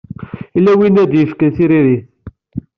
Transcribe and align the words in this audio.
Yella 0.55 0.71
win 0.79 0.99
ay 1.01 1.07
d-yefkan 1.07 1.51
tiririt. 1.55 2.05